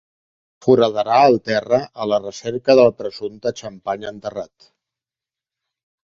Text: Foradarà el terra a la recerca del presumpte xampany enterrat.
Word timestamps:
Foradarà 0.67 1.19
el 1.25 1.37
terra 1.49 1.79
a 2.05 2.07
la 2.13 2.19
recerca 2.23 2.77
del 2.81 2.91
presumpte 3.03 3.53
xampany 3.61 4.09
enterrat. 4.15 4.69